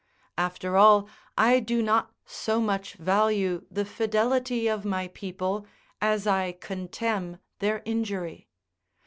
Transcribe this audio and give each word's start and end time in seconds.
After 0.39 0.77
all, 0.77 1.07
I 1.37 1.59
do 1.59 1.83
not 1.83 2.11
so 2.25 2.59
much 2.59 2.95
value 2.95 3.67
the 3.69 3.85
fidelity 3.85 4.67
of 4.67 4.83
my 4.83 5.09
people 5.09 5.67
as 6.01 6.25
I 6.25 6.53
contemn 6.53 7.37
their 7.59 7.83
injury. 7.85 8.47